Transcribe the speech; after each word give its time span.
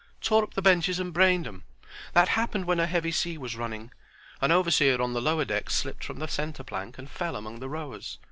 "Tore 0.19 0.41
up 0.43 0.55
the 0.55 0.63
benches 0.63 0.97
and 0.97 1.13
brained 1.13 1.45
'em. 1.45 1.61
That 2.13 2.29
happened 2.29 2.65
when 2.65 2.79
a 2.79 2.87
heavy 2.87 3.11
sea 3.11 3.37
was 3.37 3.55
running. 3.55 3.91
An 4.41 4.51
overseer 4.51 4.99
on 4.99 5.13
the 5.13 5.21
lower 5.21 5.45
deck 5.45 5.69
slipped 5.69 6.03
from 6.03 6.17
the 6.17 6.27
centre 6.27 6.63
plank 6.63 6.97
and 6.97 7.07
fell 7.07 7.35
among 7.35 7.59
the 7.59 7.69
rowers. 7.69 8.17